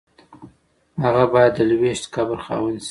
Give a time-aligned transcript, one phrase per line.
[1.03, 2.79] هغه باید د لویشت قبر خاوند شي.